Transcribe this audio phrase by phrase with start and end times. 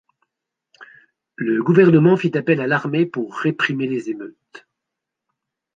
[1.35, 4.65] Le gouvernement fit appel à l'armée pour réprimer les émeutes.